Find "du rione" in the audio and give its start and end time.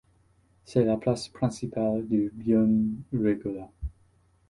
2.07-2.95